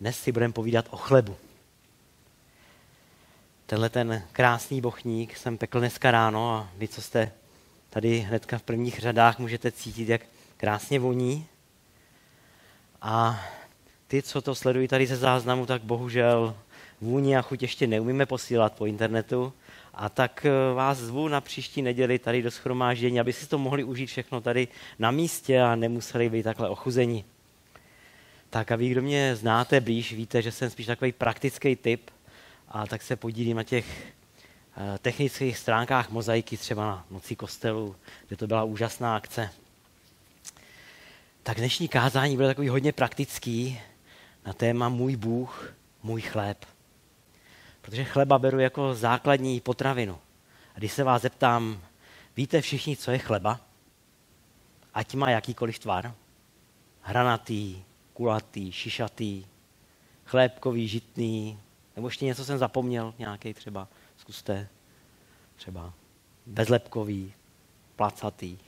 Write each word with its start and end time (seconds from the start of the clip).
Dnes 0.00 0.18
si 0.18 0.32
budeme 0.32 0.52
povídat 0.52 0.86
o 0.90 0.96
chlebu. 0.96 1.36
Tenhle 3.66 3.88
ten 3.88 4.22
krásný 4.32 4.80
bochník 4.80 5.36
jsem 5.36 5.58
pekl 5.58 5.78
dneska 5.78 6.10
ráno 6.10 6.54
a 6.54 6.68
vy, 6.76 6.88
co 6.88 7.02
jste 7.02 7.32
tady 7.90 8.18
hnedka 8.18 8.58
v 8.58 8.62
prvních 8.62 8.98
řadách, 8.98 9.38
můžete 9.38 9.72
cítit, 9.72 10.08
jak 10.08 10.20
krásně 10.56 11.00
voní. 11.00 11.46
A 13.02 13.44
ty, 14.08 14.22
co 14.22 14.40
to 14.40 14.54
sledují 14.54 14.88
tady 14.88 15.06
ze 15.06 15.16
záznamu, 15.16 15.66
tak 15.66 15.82
bohužel 15.82 16.56
vůni 17.00 17.36
a 17.36 17.42
chuť 17.42 17.62
ještě 17.62 17.86
neumíme 17.86 18.26
posílat 18.26 18.72
po 18.72 18.86
internetu. 18.86 19.52
A 19.94 20.08
tak 20.08 20.46
eh, 20.46 20.74
vás 20.74 20.98
zvu 20.98 21.28
na 21.28 21.40
příští 21.40 21.82
neděli 21.82 22.18
tady 22.18 22.42
do 22.42 22.50
schromáždění, 22.50 23.20
aby 23.20 23.32
si 23.32 23.46
to 23.46 23.58
mohli 23.58 23.84
užít 23.84 24.08
všechno 24.08 24.40
tady 24.40 24.68
na 24.98 25.10
místě 25.10 25.60
a 25.60 25.76
nemuseli 25.76 26.30
být 26.30 26.42
takhle 26.42 26.68
ochuzení. 26.68 27.24
Tak 28.50 28.72
a 28.72 28.76
vy, 28.76 28.88
kdo 28.88 29.02
mě 29.02 29.36
znáte 29.36 29.80
blíž, 29.80 30.12
víte, 30.12 30.42
že 30.42 30.52
jsem 30.52 30.70
spíš 30.70 30.86
takový 30.86 31.12
praktický 31.12 31.76
typ 31.76 32.10
a 32.68 32.86
tak 32.86 33.02
se 33.02 33.16
podílím 33.16 33.56
na 33.56 33.62
těch 33.62 34.12
eh, 34.76 34.98
technických 34.98 35.58
stránkách 35.58 36.10
mozaiky, 36.10 36.56
třeba 36.56 36.86
na 36.86 37.06
Noci 37.10 37.36
kostelu, 37.36 37.96
kde 38.26 38.36
to 38.36 38.46
byla 38.46 38.64
úžasná 38.64 39.16
akce. 39.16 39.50
Tak 41.42 41.56
dnešní 41.56 41.88
kázání 41.88 42.36
bude 42.36 42.48
takový 42.48 42.68
hodně 42.68 42.92
praktický 42.92 43.80
na 44.46 44.52
téma 44.52 44.88
Můj 44.88 45.16
Bůh, 45.16 45.74
můj 46.02 46.20
chléb. 46.20 46.64
Protože 47.80 48.04
chleba 48.04 48.38
beru 48.38 48.58
jako 48.58 48.94
základní 48.94 49.60
potravinu. 49.60 50.18
A 50.74 50.78
když 50.78 50.92
se 50.92 51.04
vás 51.04 51.22
zeptám, 51.22 51.80
víte 52.36 52.60
všichni, 52.60 52.96
co 52.96 53.10
je 53.10 53.18
chleba? 53.18 53.60
Ať 54.94 55.14
má 55.14 55.30
jakýkoliv 55.30 55.78
tvar. 55.78 56.14
Hranatý, 57.02 57.82
kulatý, 58.16 58.72
šišatý, 58.72 59.44
chlébkový, 60.24 60.88
žitný, 60.88 61.58
nebo 61.96 62.08
ještě 62.08 62.24
něco 62.24 62.44
jsem 62.44 62.58
zapomněl, 62.58 63.14
nějaký 63.18 63.54
třeba, 63.54 63.88
zkuste, 64.16 64.68
třeba 65.56 65.92
bezlepkový, 66.46 67.32
placatý. 67.96 68.58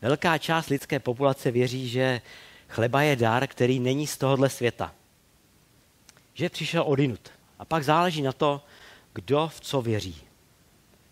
Velká 0.00 0.38
část 0.38 0.68
lidské 0.68 0.98
populace 0.98 1.50
věří, 1.50 1.88
že 1.88 2.20
chleba 2.68 3.02
je 3.02 3.16
dar, 3.16 3.46
který 3.46 3.80
není 3.80 4.06
z 4.06 4.18
tohohle 4.18 4.50
světa. 4.50 4.94
Že 6.34 6.48
přišel 6.48 6.82
odinut. 6.86 7.30
A 7.58 7.64
pak 7.64 7.84
záleží 7.84 8.22
na 8.22 8.32
to, 8.32 8.64
kdo 9.12 9.48
v 9.48 9.60
co 9.60 9.82
věří. 9.82 10.16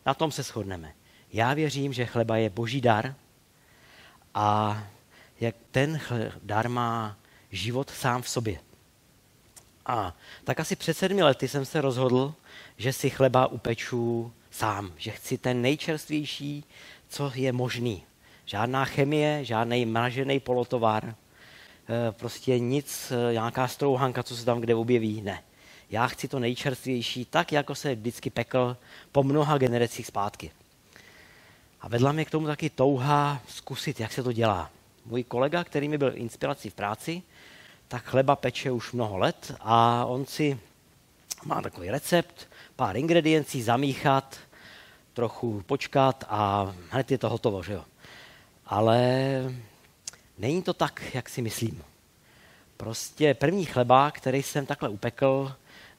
Na 0.07 0.15
tom 0.15 0.33
se 0.33 0.43
shodneme. 0.43 0.93
Já 1.33 1.55
věřím, 1.55 1.93
že 1.93 2.07
chleba 2.07 2.37
je 2.37 2.51
boží 2.51 2.81
dar 2.81 3.15
a 4.35 4.83
jak 5.41 5.55
ten 5.71 6.01
dar 6.43 6.69
má 6.69 7.17
život 7.53 7.91
sám 7.91 8.23
v 8.23 8.29
sobě. 8.29 8.61
A 9.87 10.15
tak 10.45 10.61
asi 10.61 10.77
před 10.77 10.95
sedmi 10.95 11.23
lety 11.23 11.49
jsem 11.49 11.65
se 11.65 11.81
rozhodl, 11.81 12.35
že 12.77 12.93
si 12.93 13.11
chleba 13.11 13.47
upeču 13.47 14.33
sám, 14.51 14.93
že 14.97 15.11
chci 15.11 15.39
ten 15.39 15.63
nejčerstvější, 15.63 16.65
co 17.09 17.33
je 17.35 17.53
možný. 17.53 18.03
Žádná 18.45 18.85
chemie, 18.85 19.45
žádný 19.45 19.87
mražený 19.87 20.41
polotovar, 20.41 21.05
eh, 21.05 22.13
prostě 22.13 22.59
nic, 22.59 23.13
eh, 23.13 23.33
nějaká 23.33 23.69
strouhanka, 23.69 24.23
co 24.23 24.37
se 24.37 24.45
tam 24.45 24.61
kde 24.61 24.75
objeví, 24.75 25.23
ne. 25.23 25.43
Já 25.91 26.07
chci 26.07 26.29
to 26.29 26.39
nejčerstvější, 26.39 27.25
tak 27.25 27.53
jako 27.53 27.75
se 27.75 27.95
vždycky 27.95 28.31
pekl 28.31 28.77
po 29.13 29.23
mnoha 29.23 29.59
generacích 29.59 30.07
zpátky. 30.07 30.51
A 31.81 31.89
vedla 31.89 32.13
mě 32.13 32.25
k 32.25 32.31
tomu 32.31 32.47
taky 32.47 32.71
touha 32.71 33.43
zkusit, 33.49 34.01
jak 34.01 34.13
se 34.13 34.23
to 34.23 34.33
dělá. 34.33 34.71
Můj 35.11 35.25
kolega, 35.25 35.65
který 35.65 35.89
mi 35.89 35.99
byl 35.99 36.13
inspirací 36.15 36.71
v 36.71 36.75
práci, 36.75 37.23
tak 37.89 38.05
chleba 38.05 38.37
peče 38.37 38.71
už 38.71 38.93
mnoho 38.93 39.19
let 39.19 39.55
a 39.61 40.05
on 40.05 40.27
si 40.27 40.61
má 41.45 41.63
takový 41.63 41.91
recept, 41.91 42.49
pár 42.77 42.97
ingrediencí 42.97 43.63
zamíchat, 43.63 44.39
trochu 45.15 45.63
počkat 45.67 46.25
a 46.29 46.75
hned 46.91 47.11
je 47.11 47.19
to 47.19 47.29
hotovo, 47.29 47.63
že 47.63 47.73
jo. 47.73 47.85
Ale 48.67 49.09
není 50.39 50.63
to 50.63 50.75
tak, 50.75 51.03
jak 51.15 51.29
si 51.29 51.43
myslím. 51.43 51.83
Prostě 52.77 53.35
první 53.35 53.65
chleba, 53.65 54.11
který 54.11 54.43
jsem 54.43 54.67
takhle 54.67 54.89
upekl, 54.89 55.53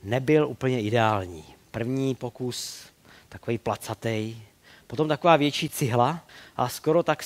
nebyl 0.03 0.48
úplně 0.48 0.81
ideální. 0.81 1.44
První 1.72 2.16
pokus 2.16 2.86
takový 3.30 3.58
placatej, 3.58 4.38
potom 4.88 5.08
taková 5.08 5.36
větší 5.36 5.69
cihla 5.69 6.25
a 6.58 6.69
skoro 6.69 7.03
tak 7.03 7.24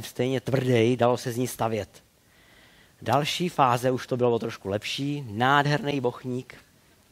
stejně 0.00 0.40
tvrdý, 0.40 0.96
dalo 0.96 1.16
se 1.16 1.32
z 1.32 1.36
ní 1.36 1.48
stavět. 1.48 1.88
Další 3.02 3.48
fáze 3.48 3.90
už 3.90 4.06
to 4.06 4.16
bylo 4.16 4.38
trošku 4.38 4.68
lepší, 4.68 5.24
nádherný 5.30 6.00
bochník, 6.00 6.54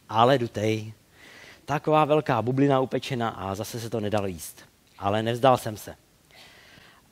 ale 0.09 0.39
dutej. 0.39 0.93
Taková 1.65 2.05
velká 2.05 2.43
bublina 2.43 2.81
upečena 2.81 3.29
a 3.29 3.55
zase 3.55 3.81
se 3.81 3.91
to 3.91 4.01
nedalo 4.01 4.27
jíst. 4.27 4.65
Ale 4.99 5.23
nevzdal 5.23 5.57
jsem 5.57 5.77
se. 5.77 5.95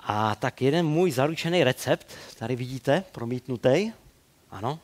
A 0.01 0.35
tak 0.35 0.63
jeden 0.63 0.87
můj 0.87 1.11
zaručený 1.11 1.65
recept, 1.65 2.07
tady 2.39 2.57
vidíte, 2.57 3.05
promítnutý, 3.13 3.93
ano, 4.51 4.79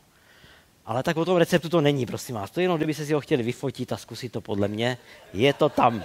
ale 0.87 1.03
tak 1.03 1.17
o 1.17 1.25
tom 1.25 1.37
receptu 1.37 1.69
to 1.69 1.81
není, 1.81 2.07
prosím 2.07 2.35
vás. 2.35 2.51
To 2.51 2.61
jenom, 2.61 2.77
kdyby 2.77 2.95
se 2.95 3.07
si 3.07 3.13
ho 3.13 3.21
chtěli 3.21 3.43
vyfotit 3.43 3.93
a 3.93 3.97
zkusit 3.97 4.33
to 4.33 4.41
podle 4.41 4.69
mě, 4.69 4.99
je 5.33 5.53
to 5.53 5.69
tam. 5.69 6.05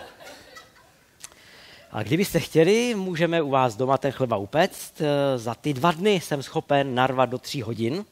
A 1.92 2.04
kdybyste 2.04 2.40
chtěli, 2.40 2.96
můžeme 2.96 3.42
u 3.42 3.50
vás 3.50 3.76
doma 3.76 3.98
ten 3.98 4.12
chleba 4.12 4.38
upéct. 4.38 5.02
Eh, 5.02 5.38
za 5.38 5.56
ty 5.56 5.74
dva 5.74 5.92
dny 5.92 6.14
jsem 6.14 6.44
schopen 6.44 6.96
narvat 6.96 7.30
do 7.30 7.38
tří 7.38 7.62
hodin 7.62 8.06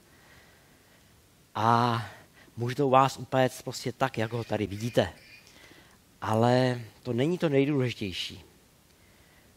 a 1.56 2.06
můžu 2.58 2.76
to 2.76 2.88
u 2.88 2.90
vás 2.90 3.18
upéct 3.18 3.62
prostě 3.62 3.92
tak, 3.92 4.18
jak 4.18 4.34
ho 4.34 4.44
tady 4.44 4.68
vidíte. 4.68 5.10
Ale 6.22 6.82
to 7.04 7.14
není 7.14 7.38
to 7.38 7.50
nejdůležitější. 7.50 8.44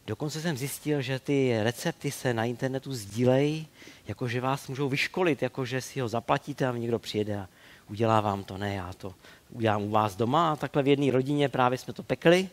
Dokonce 0.07 0.41
jsem 0.41 0.57
zjistil, 0.57 1.01
že 1.01 1.19
ty 1.19 1.63
recepty 1.63 2.11
se 2.11 2.33
na 2.33 2.45
internetu 2.45 2.93
sdílejí, 2.93 3.67
jakože 4.07 4.41
vás 4.41 4.67
můžou 4.67 4.89
vyškolit, 4.89 5.41
jakože 5.41 5.81
si 5.81 5.99
ho 5.99 6.07
zaplatíte 6.07 6.67
a 6.67 6.71
někdo 6.71 6.99
přijede 6.99 7.37
a 7.37 7.47
udělá 7.89 8.21
vám 8.21 8.43
to. 8.43 8.57
Ne, 8.57 8.75
já 8.75 8.93
to 8.93 9.13
udělám 9.49 9.83
u 9.83 9.89
vás 9.89 10.15
doma 10.15 10.51
a 10.51 10.55
takhle 10.55 10.83
v 10.83 10.87
jedné 10.87 11.11
rodině 11.11 11.49
právě 11.49 11.77
jsme 11.77 11.93
to 11.93 12.03
pekli 12.03 12.49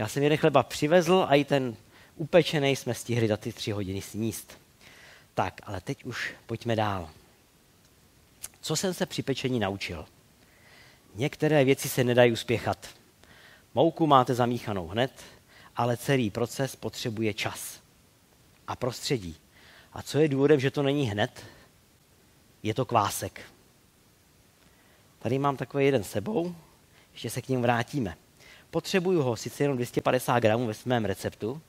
já 0.00 0.08
jsem 0.08 0.22
jeden 0.22 0.38
chleba 0.38 0.62
přivezl 0.62 1.26
a 1.28 1.34
i 1.34 1.44
ten 1.44 1.76
upečený 2.16 2.76
jsme 2.76 2.94
stihli 2.94 3.28
za 3.28 3.36
ty 3.36 3.52
tři 3.52 3.70
hodiny 3.70 4.02
sníst. 4.02 4.58
Tak, 5.34 5.60
ale 5.64 5.80
teď 5.80 6.04
už 6.04 6.34
pojďme 6.46 6.76
dál. 6.76 7.10
Co 8.60 8.76
jsem 8.76 8.94
se 8.94 9.06
při 9.06 9.22
pečení 9.22 9.60
naučil? 9.60 10.06
Některé 11.14 11.64
věci 11.64 11.88
se 11.88 12.04
nedají 12.04 12.32
uspěchat. 12.32 12.88
Mouku 13.74 14.06
máte 14.06 14.34
zamíchanou 14.34 14.88
hned, 14.88 15.22
ale 15.76 15.96
celý 15.96 16.30
proces 16.30 16.76
potřebuje 16.76 17.34
čas 17.34 17.80
a 18.66 18.76
prostředí. 18.76 19.36
A 19.92 20.02
co 20.02 20.18
je 20.18 20.28
důvodem, 20.28 20.60
že 20.60 20.70
to 20.70 20.82
není 20.82 21.10
hned? 21.10 21.46
Je 22.62 22.74
to 22.74 22.84
kvásek. 22.84 23.40
Tady 25.18 25.38
mám 25.38 25.56
takový 25.56 25.84
jeden 25.84 26.04
sebou, 26.04 26.54
ještě 27.12 27.30
se 27.30 27.42
k 27.42 27.48
ním 27.48 27.62
vrátíme. 27.62 28.16
Potřebuju 28.70 29.22
ho 29.22 29.36
sice 29.36 29.64
jenom 29.64 29.76
250 29.76 30.40
gramů 30.40 30.66
ve 30.66 30.74
svém 30.74 31.04
receptu, 31.04 31.60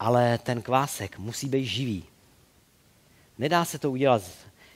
ale 0.00 0.38
ten 0.38 0.62
kvásek 0.62 1.18
musí 1.18 1.48
být 1.48 1.66
živý. 1.66 2.04
Nedá 3.38 3.64
se 3.64 3.78
to 3.78 3.90
udělat 3.90 4.22
z, 4.22 4.32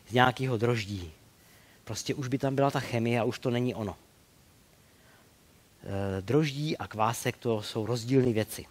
z 0.09 0.13
nějakého 0.13 0.57
droždí. 0.57 1.13
Prostě 1.85 2.15
už 2.15 2.29
by 2.29 2.39
tam 2.39 2.55
byla 2.55 2.71
ta 2.71 2.81
chemie 2.81 3.21
a 3.21 3.25
už 3.25 3.39
to 3.39 3.51
není 3.51 3.75
ono. 3.75 3.97
E, 5.83 6.23
droždí 6.23 6.79
a 6.79 6.87
kvásek 6.87 7.37
to 7.37 7.63
jsou 7.63 7.87
rozdílné 7.87 8.33
věci. 8.33 8.67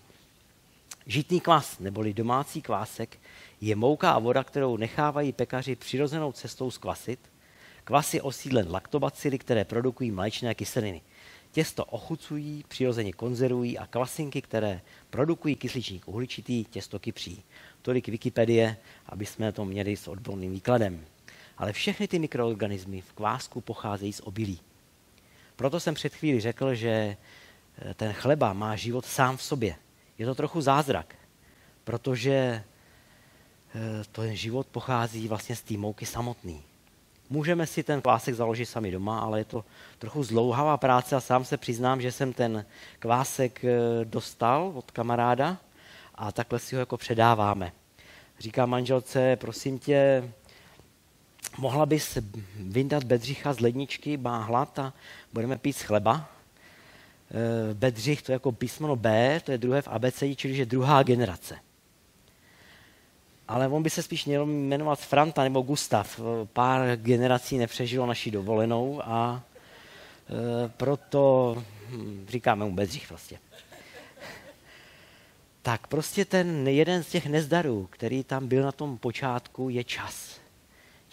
Žitný 1.06 1.40
kvas, 1.40 1.80
neboli 1.80 2.14
domácí 2.14 2.62
kvásek, 2.62 3.20
je 3.62 3.76
mouka 3.76 4.12
a 4.12 4.20
voda, 4.20 4.44
kterou 4.44 4.78
nechávají 4.78 5.34
pekaři 5.34 5.76
přirozenou 5.76 6.32
cestou 6.32 6.72
zkvasit. 6.72 7.20
Kvas 7.84 8.14
je 8.14 8.22
osídlen 8.22 8.72
laktobacily, 8.72 9.38
které 9.38 9.66
produkují 9.66 10.12
mléčné 10.12 10.56
kyseliny. 10.56 11.02
Těsto 11.56 11.86
ochucují, 11.86 12.64
přirozeně 12.68 13.14
konzervují 13.14 13.78
a 13.78 13.88
kvasinky, 13.88 14.42
které 14.42 14.82
produkují 15.10 15.56
kysličník 15.56 16.08
uhličitý, 16.08 16.66
těsto 16.66 17.00
kypří. 17.00 17.44
Tolik 17.82 18.08
Wikipedie, 18.08 18.78
aby 19.06 19.26
jsme 19.26 19.52
to 19.52 19.66
měli 19.66 19.98
s 19.98 20.08
odborným 20.08 20.52
výkladem. 20.52 21.06
Ale 21.58 21.74
všechny 21.74 22.08
ty 22.08 22.20
mikroorganismy 22.20 23.02
v 23.02 23.14
kvásku 23.14 23.62
pocházejí 23.62 24.14
z 24.14 24.22
obilí. 24.24 24.60
Proto 25.56 25.80
jsem 25.80 25.94
před 25.94 26.16
chvíli 26.16 26.40
řekl, 26.40 26.76
že 26.76 26.90
eh, 26.90 27.94
ten 27.94 28.14
chleba 28.14 28.54
má 28.54 28.76
život 28.76 29.06
sám 29.06 29.38
v 29.38 29.44
sobě. 29.44 29.76
Je 30.18 30.26
to 30.26 30.36
trochu 30.36 30.62
zázrak, 30.62 31.16
protože 31.84 32.34
eh, 32.34 32.64
ten 34.12 34.36
život 34.36 34.68
pochází 34.68 35.28
vlastně 35.28 35.56
z 35.56 35.62
té 35.62 35.78
mouky 35.78 36.06
samotný. 36.06 36.64
Můžeme 37.30 37.68
si 37.68 37.84
ten 37.84 38.02
kvásek 38.02 38.36
založit 38.36 38.66
sami 38.66 38.92
doma, 38.92 39.20
ale 39.20 39.40
je 39.40 39.46
to 39.46 39.66
trochu 40.00 40.24
zlouhavá 40.24 40.78
práce 40.78 41.16
a 41.16 41.20
sám 41.20 41.46
se 41.46 41.58
přiznám, 41.58 42.02
že 42.02 42.12
jsem 42.12 42.34
ten 42.34 42.66
kvásek 43.00 43.66
eh, 43.66 43.80
dostal 44.04 44.72
od 44.76 44.92
kamaráda 44.92 45.58
a 46.16 46.32
takhle 46.32 46.60
si 46.60 46.76
ho 46.76 46.80
jako 46.80 46.98
předáváme. 46.98 47.72
Říká 48.40 48.66
manželce, 48.66 49.36
prosím 49.36 49.80
tě, 49.80 50.32
mohla 51.58 51.86
bys 51.86 52.18
vyndat 52.56 53.04
Bedřicha 53.04 53.54
z 53.54 53.60
ledničky, 53.60 54.18
má 54.18 54.44
hlad 54.44 54.80
a 54.80 54.94
budeme 55.34 55.58
pít 55.58 55.74
z 55.74 55.82
chleba. 55.82 56.30
E, 57.32 57.74
Bedřich 57.74 58.22
to 58.22 58.32
je 58.32 58.34
jako 58.34 58.52
písmeno 58.52 58.96
B, 58.96 59.40
to 59.44 59.52
je 59.52 59.58
druhé 59.58 59.82
v 59.82 59.88
ABC, 59.88 60.24
čili 60.36 60.56
že 60.56 60.66
druhá 60.66 61.04
generace. 61.04 61.65
Ale 63.48 63.68
on 63.68 63.84
by 63.84 63.90
se 63.90 64.04
spíš 64.04 64.26
měl 64.26 64.46
jmenovat 64.46 65.00
Franta 65.00 65.44
nebo 65.44 65.62
Gustav. 65.62 66.20
Pár 66.54 66.96
generací 66.96 67.58
nepřežilo 67.58 68.06
naši 68.06 68.32
dovolenou 68.32 69.02
a 69.04 69.42
e, 70.30 70.70
proto 70.70 71.56
hm, 71.90 72.26
říkáme 72.30 72.66
mu 72.66 72.72
Bedřich 72.72 73.08
prostě. 73.08 73.40
Tak 75.62 75.88
prostě 75.88 76.26
ten 76.26 76.68
jeden 76.68 77.04
z 77.04 77.08
těch 77.08 77.26
nezdarů, 77.28 77.88
který 77.90 78.24
tam 78.24 78.48
byl 78.48 78.64
na 78.64 78.72
tom 78.72 78.98
počátku, 78.98 79.70
je 79.70 79.84
čas 79.84 80.46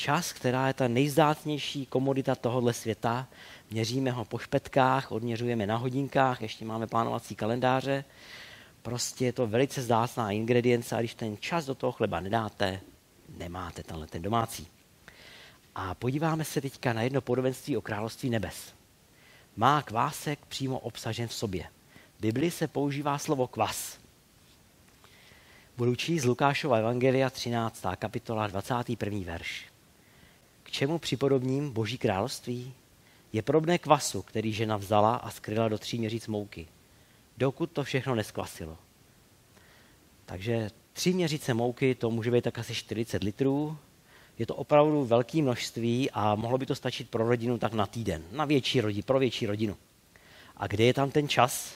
čas, 0.02 0.32
která 0.32 0.66
je 0.68 0.74
ta 0.74 0.88
nejzdátnější 0.88 1.86
komodita 1.86 2.34
tohohle 2.34 2.72
světa. 2.72 3.26
Měříme 3.70 4.10
ho 4.10 4.24
po 4.24 4.38
špetkách, 4.38 5.12
odměřujeme 5.12 5.66
na 5.66 5.76
hodinkách, 5.76 6.42
ještě 6.42 6.64
máme 6.64 6.86
plánovací 6.86 7.34
kalendáře. 7.34 8.04
Prostě 8.82 9.24
je 9.24 9.32
to 9.32 9.46
velice 9.46 9.82
zdácná 9.82 10.30
ingredience 10.30 10.96
a 10.96 11.00
když 11.00 11.14
ten 11.14 11.36
čas 11.40 11.66
do 11.66 11.74
toho 11.74 11.92
chleba 11.92 12.20
nedáte, 12.20 12.80
nemáte 13.36 13.82
tenhle 13.82 14.06
ten 14.06 14.22
domácí. 14.22 14.66
A 15.74 15.94
podíváme 15.94 16.44
se 16.44 16.60
teďka 16.60 16.92
na 16.92 17.02
jedno 17.02 17.20
podobenství 17.20 17.76
o 17.76 17.80
království 17.80 18.30
nebes. 18.30 18.74
Má 19.56 19.82
kvásek 19.82 20.38
přímo 20.46 20.78
obsažen 20.78 21.28
v 21.28 21.34
sobě. 21.34 21.64
V 22.18 22.20
Bibli 22.20 22.50
se 22.50 22.68
používá 22.68 23.18
slovo 23.18 23.46
kvas. 23.46 23.98
Budu 25.76 25.94
číst 25.94 26.24
Lukášova 26.24 26.76
Evangelia 26.76 27.30
13. 27.30 27.84
kapitola 27.98 28.46
21. 28.46 29.18
verš 29.24 29.72
čemu 30.72 30.98
připodobním 30.98 31.70
Boží 31.70 31.98
království? 31.98 32.74
Je 33.32 33.42
podobné 33.42 33.78
kvasu, 33.78 34.22
který 34.22 34.52
žena 34.52 34.76
vzala 34.76 35.16
a 35.16 35.30
skryla 35.30 35.68
do 35.68 35.78
tří 35.78 35.98
měříc 35.98 36.26
mouky, 36.26 36.68
dokud 37.36 37.70
to 37.70 37.84
všechno 37.84 38.14
neskvasilo. 38.14 38.78
Takže 40.26 40.70
tři 40.92 41.12
měřice 41.12 41.54
mouky, 41.54 41.94
to 41.94 42.10
může 42.10 42.30
být 42.30 42.44
tak 42.44 42.58
asi 42.58 42.74
40 42.74 43.24
litrů. 43.24 43.78
Je 44.38 44.46
to 44.46 44.54
opravdu 44.54 45.04
velké 45.04 45.42
množství 45.42 46.10
a 46.10 46.34
mohlo 46.34 46.58
by 46.58 46.66
to 46.66 46.74
stačit 46.74 47.10
pro 47.10 47.28
rodinu 47.28 47.58
tak 47.58 47.72
na 47.72 47.86
týden, 47.86 48.24
na 48.30 48.44
větší 48.44 48.80
rodinu, 48.80 49.02
pro 49.02 49.18
větší 49.18 49.46
rodinu. 49.46 49.76
A 50.56 50.66
kde 50.66 50.84
je 50.84 50.94
tam 50.94 51.10
ten 51.10 51.28
čas? 51.28 51.74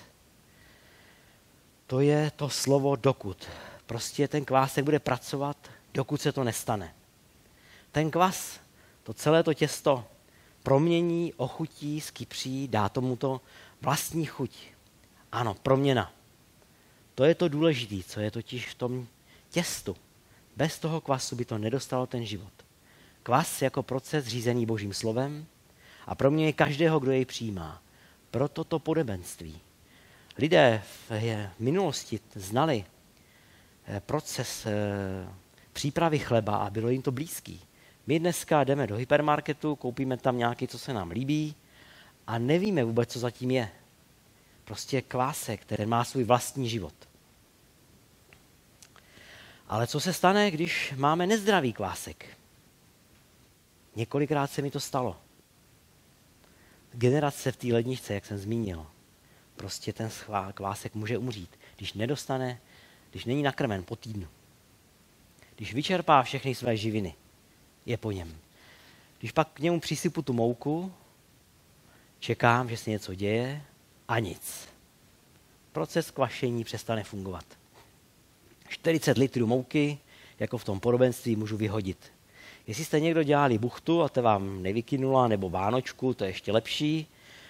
To 1.87 2.01
je 2.01 2.31
to 2.37 2.49
slovo 2.49 2.97
dokud. 2.97 3.49
Prostě 3.87 4.29
ten 4.29 4.45
kvásek 4.45 4.85
bude 4.85 4.99
pracovat, 4.99 5.57
dokud 5.95 6.21
se 6.21 6.33
to 6.33 6.45
nestane. 6.45 6.95
Ten 7.93 8.11
kvas 8.11 8.61
to 9.03 9.15
celé 9.15 9.43
to 9.43 9.55
těsto 9.55 10.05
promění, 10.63 11.35
ochutí, 11.37 12.01
skypří, 12.01 12.69
dá 12.69 12.89
tomu 12.89 13.17
to 13.17 13.41
vlastní 13.81 14.27
chuť. 14.27 14.51
Ano, 15.33 15.55
proměna. 15.55 16.13
To 17.15 17.25
je 17.25 17.35
to 17.35 17.49
důležité, 17.49 18.09
co 18.09 18.21
je 18.21 18.31
totiž 18.31 18.67
v 18.69 18.75
tom 18.75 19.07
těstu. 19.51 19.97
Bez 20.57 20.79
toho 20.79 21.01
kvasu 21.01 21.37
by 21.37 21.45
to 21.45 21.59
nedostalo 21.59 22.07
ten 22.07 22.27
život. 22.27 22.53
Kvas 23.23 23.63
jako 23.63 23.83
proces 23.83 24.27
řízený 24.27 24.67
božím 24.67 24.95
slovem 24.95 25.47
a 26.07 26.15
promění 26.15 26.53
každého, 26.53 27.01
kdo 27.01 27.13
jej 27.13 27.25
přijímá. 27.25 27.83
Proto 28.31 28.65
to 28.65 28.79
podobenství. 28.79 29.61
Lidé 30.39 30.83
v 31.09 31.51
minulosti 31.59 32.21
znali 32.35 32.85
eh, 33.87 34.01
proces 34.01 34.67
eh, 34.67 35.29
přípravy 35.73 36.19
chleba 36.19 36.57
a 36.57 36.71
bylo 36.71 36.89
jim 36.89 37.03
to 37.03 37.13
blízký. 37.13 37.61
My 38.07 38.19
dneska 38.19 38.65
jdeme 38.65 38.87
do 38.87 38.97
hypermarketu, 38.97 39.77
koupíme 39.77 40.17
tam 40.17 40.39
nějaký, 40.39 40.69
co 40.69 40.79
se 40.79 40.93
nám 40.93 41.11
líbí 41.11 41.55
a 42.27 42.39
nevíme 42.39 42.85
vůbec, 42.85 43.13
co 43.13 43.19
zatím 43.19 43.51
je. 43.51 43.69
Prostě 44.67 45.03
kvásek, 45.03 45.61
který 45.61 45.87
má 45.87 46.05
svůj 46.05 46.25
vlastní 46.25 46.69
život. 46.69 46.95
Ale 49.69 49.87
co 49.87 50.01
se 50.01 50.13
stane, 50.13 50.51
když 50.51 50.95
máme 50.97 51.27
nezdravý 51.27 51.73
kvásek? 51.73 52.27
Několikrát 53.97 54.51
se 54.51 54.63
mi 54.63 54.71
to 54.71 54.81
stalo. 54.81 55.17
Generace 56.93 57.53
v 57.53 57.57
té 57.57 57.67
ledničce, 57.73 58.15
jak 58.15 58.27
jsem 58.27 58.39
zmínil, 58.39 58.87
prostě 59.57 59.93
ten 59.93 60.11
kvásek 60.55 60.95
může 60.95 61.19
umřít, 61.19 61.59
když 61.77 61.93
nedostane, 61.93 62.61
když 63.11 63.25
není 63.25 63.43
nakrmen 63.43 63.85
po 63.85 63.97
týdnu. 63.97 64.29
Když 65.57 65.75
vyčerpá 65.75 66.23
všechny 66.23 66.55
své 66.55 66.77
živiny 66.77 67.15
je 67.87 67.97
po 67.97 68.11
něm. 68.11 68.39
Když 69.19 69.33
pak 69.33 69.49
k 69.49 69.59
němu 69.59 69.81
přisypu 69.81 70.23
tu 70.23 70.33
mouku, 70.33 70.93
čekám, 72.19 72.69
že 72.69 72.77
se 72.77 72.91
něco 72.91 73.15
děje 73.15 73.63
a 74.09 74.19
nic. 74.19 74.69
Proces 75.73 76.11
kvašení 76.11 76.65
přestane 76.65 77.05
fungovat. 77.05 77.45
40 78.69 79.19
litrů 79.19 79.47
mouky, 79.47 79.99
jako 80.39 80.59
v 80.59 80.65
tom 80.65 80.81
podobenství, 80.81 81.37
můžu 81.37 81.57
vyhodit. 81.57 82.13
Jestli 82.67 82.85
jste 82.85 83.01
někdo 83.01 83.23
dělali 83.23 83.59
buchtu 83.59 84.03
a 84.03 84.09
to 84.09 84.23
vám 84.23 84.63
nevykynula, 84.63 85.29
nebo 85.29 85.51
vánočku, 85.51 86.15
to 86.15 86.25
je 86.25 86.31
ještě 86.31 86.53
lepší. 86.53 87.07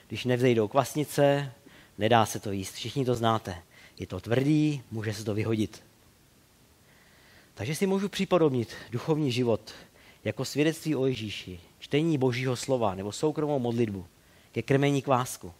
Když 0.08 0.24
nevzejdou 0.24 0.68
kvasnice, 0.68 1.52
nedá 1.98 2.26
se 2.26 2.40
to 2.40 2.52
jíst. 2.52 2.74
Všichni 2.74 3.04
to 3.04 3.14
znáte. 3.14 3.62
Je 3.98 4.06
to 4.06 4.20
tvrdý, 4.20 4.82
může 4.90 5.14
se 5.14 5.24
to 5.24 5.34
vyhodit. 5.34 5.82
Takže 7.54 7.74
si 7.74 7.86
můžu 7.86 8.08
připodobnit 8.08 8.74
duchovní 8.90 9.32
život 9.32 9.74
jako 10.24 10.44
svědectví 10.44 10.96
o 10.96 11.06
Ježíši, 11.06 11.60
čtení 11.78 12.18
Božího 12.18 12.56
slova 12.56 12.94
nebo 12.94 13.12
soukromou 13.12 13.58
modlitbu 13.58 14.06
ke 14.52 14.62
krmení 14.62 15.02
kvásku. 15.02 15.54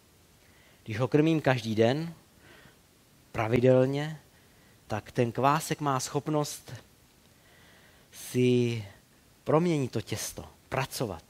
Když 0.87 0.99
ho 0.99 1.07
krmím 1.07 1.41
každý 1.41 1.75
den, 1.75 2.13
pravidelně, 3.31 4.19
tak 4.87 5.11
ten 5.11 5.31
kvásek 5.31 5.81
má 5.81 5.99
schopnost 5.99 6.73
si 8.11 8.83
proměnit 9.43 9.91
to 9.91 10.01
těsto, 10.01 10.45
pracovat. 10.69 11.23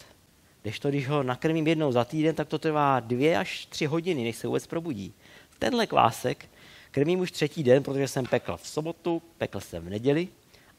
Když 0.61 0.79
to, 0.79 0.89
když 0.89 1.07
ho 1.07 1.23
nakrmím 1.23 1.67
jednou 1.67 1.91
za 1.91 2.05
týden, 2.05 2.35
tak 2.35 2.47
to 2.47 2.59
trvá 2.59 2.99
dvě 2.99 3.37
až 3.37 3.65
tři 3.65 3.85
hodiny, 3.85 4.23
než 4.23 4.35
se 4.35 4.47
vůbec 4.47 4.67
probudí. 4.67 5.13
Tenhle 5.59 5.87
kvásek 5.87 6.49
krmím 6.91 7.19
už 7.19 7.31
třetí 7.31 7.63
den, 7.63 7.83
protože 7.83 8.07
jsem 8.07 8.25
pekl 8.25 8.57
v 8.57 8.67
sobotu, 8.67 9.21
pekl 9.37 9.59
jsem 9.59 9.85
v 9.85 9.89
neděli 9.89 10.27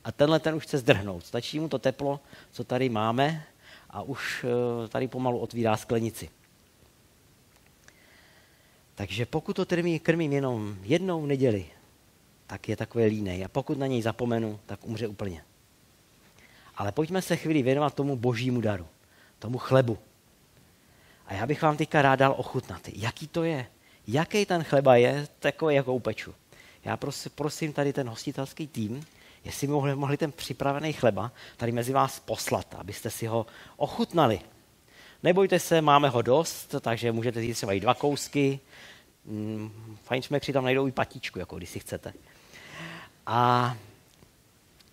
a 0.05 0.13
tenhle 0.13 0.41
ten 0.41 0.55
už 0.55 0.63
chce 0.63 0.79
zdrhnout. 0.79 1.27
Stačí 1.27 1.61
mu 1.61 1.69
to 1.69 1.79
teplo, 1.79 2.21
co 2.51 2.65
tady 2.65 2.89
máme 2.89 3.45
a 3.91 4.03
už 4.03 4.45
eh, 4.45 4.89
tady 4.89 5.09
pomalu 5.09 5.39
otvírá 5.39 5.77
sklenici. 5.77 6.38
Takže 8.99 9.27
pokud 9.27 9.57
to 9.57 9.67
krmí, 9.67 10.01
krmím 10.01 10.33
jenom 10.33 10.77
jednou 10.83 11.23
v 11.23 11.27
neděli, 11.27 11.67
tak 12.47 12.69
je 12.69 12.77
takové 12.77 13.05
línej. 13.05 13.45
A 13.45 13.49
pokud 13.49 13.79
na 13.79 13.87
něj 13.87 14.03
zapomenu, 14.03 14.61
tak 14.67 14.85
umře 14.85 15.07
úplně. 15.07 15.45
Ale 16.77 16.93
pojďme 16.93 17.23
se 17.23 17.37
chvíli 17.37 17.63
věnovat 17.63 17.95
tomu 17.95 18.17
božímu 18.17 18.61
daru, 18.61 18.87
tomu 19.39 19.59
chlebu. 19.59 19.99
A 21.27 21.35
já 21.35 21.47
bych 21.47 21.63
vám 21.63 21.77
teďka 21.77 22.03
rád 22.03 22.17
dal 22.17 22.35
ochutnat, 22.39 22.81
jaký 22.93 23.29
to 23.29 23.45
je. 23.45 23.67
Jaký 24.07 24.47
ten 24.47 24.65
chleba 24.65 24.97
je, 24.97 25.29
takový 25.39 25.75
jako 25.75 25.95
upeču. 25.95 26.35
Já 26.85 26.97
prosím, 26.97 27.33
prosím 27.35 27.73
tady 27.73 27.93
ten 27.93 28.09
hostitelský 28.09 28.67
tým, 28.67 29.07
jestli 29.45 29.67
mohli, 29.67 29.95
mohli 29.95 30.17
ten 30.17 30.33
připravený 30.33 30.93
chleba 30.93 31.33
tady 31.57 31.73
mezi 31.73 31.93
vás 31.93 32.21
poslat, 32.21 32.75
abyste 32.79 33.11
si 33.11 33.27
ho 33.27 33.47
ochutnali. 33.77 34.41
Nebojte 35.23 35.59
se, 35.59 35.81
máme 35.81 36.09
ho 36.09 36.23
dost, 36.23 36.75
takže 36.81 37.13
můžete 37.13 37.43
jít 37.43 37.55
třeba 37.55 37.73
i 37.73 37.81
dva 37.81 37.95
kousky. 37.95 38.61
Mm, 39.25 39.97
fajn 40.05 40.23
šmekři 40.23 40.53
tam 40.53 40.65
najdou 40.65 40.87
i 40.87 40.93
patičku, 40.93 41.39
jako 41.39 41.57
když 41.57 41.71
si 41.71 41.81
chcete. 41.81 42.13
A 43.27 43.77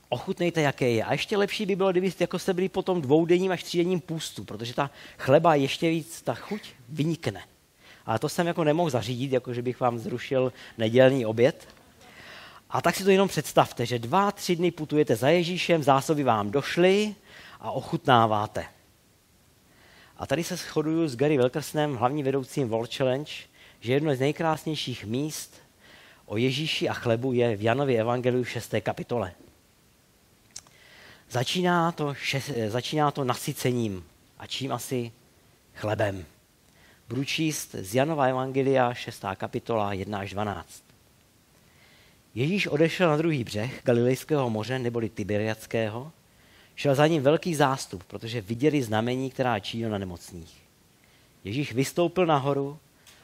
ochutnejte, 0.09 0.61
jaké 0.61 0.89
je. 0.89 1.03
A 1.03 1.11
ještě 1.11 1.37
lepší 1.37 1.65
by 1.65 1.75
bylo, 1.75 1.91
kdyby 1.91 2.13
jako 2.19 2.39
jste 2.39 2.53
byli 2.53 2.69
po 2.69 2.81
tom 2.81 3.01
dvoudenním 3.01 3.51
až 3.51 3.63
třídenním 3.63 3.99
půstu, 3.99 4.43
protože 4.43 4.73
ta 4.73 4.91
chleba 5.17 5.55
ještě 5.55 5.89
víc, 5.89 6.21
ta 6.21 6.33
chuť 6.35 6.61
vynikne. 6.89 7.43
Ale 8.05 8.19
to 8.19 8.29
jsem 8.29 8.47
jako 8.47 8.63
nemohl 8.63 8.89
zařídit, 8.89 9.31
jako 9.31 9.53
že 9.53 9.61
bych 9.61 9.79
vám 9.79 9.99
zrušil 9.99 10.53
nedělní 10.77 11.25
oběd, 11.25 11.67
a 12.69 12.81
tak 12.81 12.95
si 12.95 13.03
to 13.03 13.09
jenom 13.09 13.27
představte, 13.27 13.85
že 13.85 13.99
dva, 13.99 14.31
tři 14.31 14.55
dny 14.55 14.71
putujete 14.71 15.15
za 15.15 15.29
Ježíšem, 15.29 15.83
zásoby 15.83 16.23
vám 16.23 16.51
došly 16.51 17.15
a 17.59 17.71
ochutnáváte. 17.71 18.65
A 20.17 20.27
tady 20.27 20.43
se 20.43 20.55
shoduju 20.55 21.07
s 21.07 21.15
Gary 21.15 21.37
Wilkersnem, 21.37 21.95
hlavním 21.95 22.25
vedoucím 22.25 22.69
World 22.69 22.93
Challenge, 22.93 23.31
že 23.79 23.93
jedno 23.93 24.15
z 24.15 24.19
nejkrásnějších 24.19 25.05
míst 25.05 25.61
o 26.25 26.37
Ježíši 26.37 26.89
a 26.89 26.93
chlebu 26.93 27.33
je 27.33 27.55
v 27.55 27.61
Janově 27.61 27.99
evangeliu 27.99 28.43
6. 28.43 28.73
kapitole. 28.81 29.31
Začíná 31.29 31.91
to, 31.91 32.13
šest, 32.13 32.51
začíná 32.67 33.11
to 33.11 33.23
nasycením. 33.23 34.05
A 34.39 34.47
čím 34.47 34.71
asi? 34.71 35.11
Chlebem. 35.75 36.25
Budu 37.09 37.23
číst 37.23 37.75
z 37.75 37.95
Janova 37.95 38.25
evangelia 38.25 38.93
6. 38.93 39.25
kapitola 39.35 39.93
1 39.93 40.19
až 40.19 40.33
12. 40.33 40.83
Ježíš 42.35 42.67
odešel 42.67 43.09
na 43.09 43.17
druhý 43.17 43.43
břeh 43.43 43.81
Galilejského 43.83 44.49
moře 44.49 44.79
neboli 44.79 45.09
Tiberiackého. 45.09 46.11
Šel 46.75 46.95
za 46.95 47.07
ním 47.07 47.23
velký 47.23 47.55
zástup, 47.55 48.03
protože 48.03 48.41
viděli 48.41 48.83
znamení, 48.83 49.31
která 49.31 49.59
činil 49.59 49.89
na 49.89 49.97
nemocných. 49.97 50.61
Ježíš 51.43 51.73
vystoupil 51.73 52.25
nahoru 52.25 52.79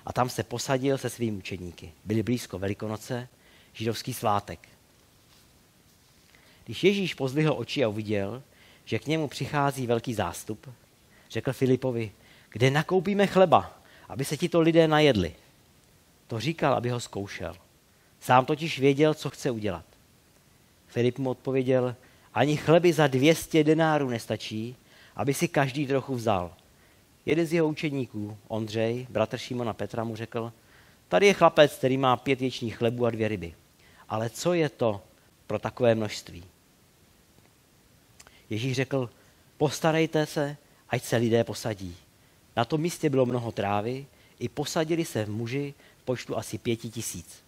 a 0.05 0.13
tam 0.13 0.29
se 0.29 0.43
posadil 0.43 0.97
se 0.97 1.09
svými 1.09 1.37
učeníky. 1.37 1.91
Byli 2.05 2.23
blízko 2.23 2.59
Velikonoce, 2.59 3.27
židovský 3.73 4.13
svátek. 4.13 4.69
Když 6.65 6.83
Ježíš 6.83 7.13
pozdvihl 7.13 7.53
oči 7.57 7.83
a 7.83 7.87
uviděl, 7.87 8.43
že 8.85 8.99
k 8.99 9.07
němu 9.07 9.27
přichází 9.27 9.87
velký 9.87 10.13
zástup, 10.13 10.69
řekl 11.29 11.53
Filipovi, 11.53 12.11
kde 12.49 12.71
nakoupíme 12.71 13.27
chleba, 13.27 13.81
aby 14.09 14.25
se 14.25 14.37
tito 14.37 14.61
lidé 14.61 14.87
najedli. 14.87 15.35
To 16.27 16.39
říkal, 16.39 16.73
aby 16.73 16.89
ho 16.89 16.99
zkoušel. 16.99 17.55
Sám 18.19 18.45
totiž 18.45 18.79
věděl, 18.79 19.13
co 19.13 19.29
chce 19.29 19.51
udělat. 19.51 19.85
Filip 20.87 21.19
mu 21.19 21.29
odpověděl, 21.29 21.95
ani 22.33 22.57
chleby 22.57 22.93
za 22.93 23.07
200 23.07 23.63
denárů 23.63 24.09
nestačí, 24.09 24.75
aby 25.15 25.33
si 25.33 25.47
každý 25.47 25.87
trochu 25.87 26.15
vzal. 26.15 26.53
Jeden 27.25 27.45
z 27.45 27.53
jeho 27.53 27.67
učeníků, 27.67 28.37
Ondřej, 28.47 29.07
bratr 29.09 29.37
Šimona 29.37 29.73
Petra, 29.73 30.03
mu 30.03 30.15
řekl, 30.15 30.53
tady 31.07 31.25
je 31.25 31.33
chlapec, 31.33 31.77
který 31.77 31.97
má 31.97 32.17
pět 32.17 32.39
věčních 32.39 32.77
chlebů 32.77 33.05
a 33.05 33.11
dvě 33.11 33.27
ryby. 33.27 33.53
Ale 34.09 34.29
co 34.29 34.53
je 34.53 34.69
to 34.69 35.01
pro 35.47 35.59
takové 35.59 35.95
množství? 35.95 36.43
Ježíš 38.49 38.75
řekl, 38.75 39.09
postarejte 39.57 40.25
se, 40.25 40.57
ať 40.89 41.03
se 41.03 41.17
lidé 41.17 41.43
posadí. 41.43 41.95
Na 42.55 42.65
tom 42.65 42.81
místě 42.81 43.09
bylo 43.09 43.25
mnoho 43.25 43.51
trávy, 43.51 44.05
i 44.39 44.49
posadili 44.49 45.05
se 45.05 45.25
v 45.25 45.29
muži 45.29 45.73
v 45.97 46.03
počtu 46.03 46.37
asi 46.37 46.57
pěti 46.57 46.89
tisíc. 46.89 47.43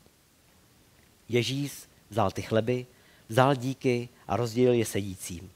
Ježíš 1.29 1.71
vzal 2.09 2.31
ty 2.31 2.41
chleby, 2.41 2.85
vzal 3.33 3.55
díky 3.55 4.09
a 4.27 4.37
rozdělil 4.37 4.73
je 4.73 4.85
sedícím. 4.85 5.51